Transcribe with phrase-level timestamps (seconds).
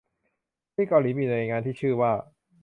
[0.73, 2.11] ที่เกาหลีมีหน่วยงานที่ชื่อว่า